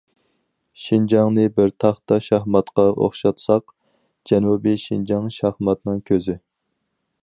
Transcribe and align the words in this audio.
شىنجاڭنى 0.83 1.43
بىر 1.59 1.69
تاختا 1.83 2.17
شاھماتقا 2.29 2.87
ئوخشاتساق، 2.95 3.77
جەنۇبىي 4.31 4.83
شىنجاڭ‹‹ 4.89 5.33
شاھماتنىڭ 5.41 6.05
كۆزى››. 6.11 6.41